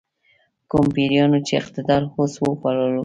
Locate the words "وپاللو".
2.39-2.99